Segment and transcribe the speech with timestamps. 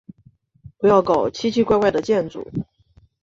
[0.79, 2.49] 不要搞奇奇怪怪的建筑。